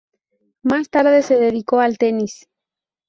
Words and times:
Más 0.63 0.89
tarde 0.89 1.21
se 1.21 1.37
dedicó 1.37 1.79
al 1.79 1.99
tenis. 1.99 2.47